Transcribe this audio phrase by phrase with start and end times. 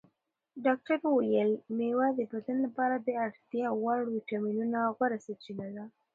[0.65, 5.85] ډاکتر وویل مېوه د بدن لپاره د اړتیا وړ ویټامینونو غوره سرچینه ده.